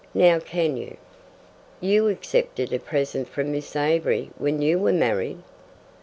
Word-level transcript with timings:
Now, 0.15 0.39
can 0.39 0.77
you?" 0.77 0.97
"You 1.79 2.07
accepted 2.07 2.73
a 2.73 2.79
present 2.79 3.29
from 3.29 3.51
Miss 3.51 3.75
Avery 3.75 4.31
when 4.39 4.59
you 4.59 4.79
were 4.79 4.91
married. 4.93 5.43